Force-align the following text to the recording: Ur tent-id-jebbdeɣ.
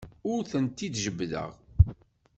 Ur 0.31 0.41
tent-id-jebbdeɣ. 0.51 1.49